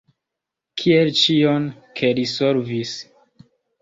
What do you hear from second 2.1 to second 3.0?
li solvis.